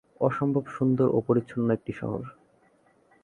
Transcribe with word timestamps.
অসম্ভব 0.21 0.63
সুন্দর 0.67 1.07
ও 1.09 1.17
পরিচ্ছন্ন 1.27 1.67
একটি 1.73 1.93
শহর। 1.93 2.21